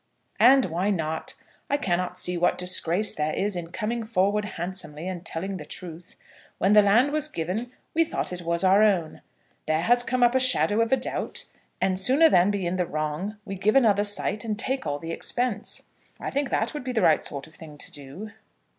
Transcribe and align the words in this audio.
"And 0.39 0.65
why 0.65 0.89
not? 0.89 1.35
I 1.69 1.77
cannot 1.77 2.17
see 2.17 2.35
what 2.35 2.57
disgrace 2.57 3.13
there 3.13 3.35
is 3.35 3.55
in 3.55 3.67
coming 3.71 4.01
forward 4.01 4.45
handsomely 4.57 5.07
and 5.07 5.23
telling 5.23 5.57
the 5.57 5.63
truth. 5.65 6.15
When 6.57 6.73
the 6.73 6.81
land 6.81 7.11
was 7.11 7.27
given 7.27 7.71
we 7.93 8.03
thought 8.03 8.33
it 8.33 8.41
was 8.41 8.63
our 8.63 8.81
own. 8.81 9.21
There 9.67 9.83
has 9.83 10.03
come 10.03 10.23
up 10.23 10.33
a 10.33 10.39
shadow 10.39 10.81
of 10.81 10.91
a 10.91 10.97
doubt, 10.97 11.45
and 11.79 11.99
sooner 11.99 12.29
than 12.29 12.49
be 12.49 12.65
in 12.65 12.77
the 12.77 12.87
wrong, 12.87 13.37
we 13.45 13.53
give 13.53 13.75
another 13.75 14.03
site 14.03 14.43
and 14.43 14.57
take 14.57 14.87
all 14.87 14.97
the 14.97 15.11
expense. 15.11 15.83
I 16.19 16.31
think 16.31 16.49
that 16.49 16.73
would 16.73 16.83
be 16.83 16.93
the 16.93 17.03
right 17.03 17.23
sort 17.23 17.45
of 17.45 17.53
thing 17.53 17.77
to 17.77 17.91
do." 17.91 18.31